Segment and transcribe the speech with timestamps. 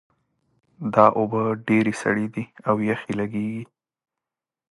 [0.93, 3.63] دا اوبه ډېرې سړې دي او یخې لګیږي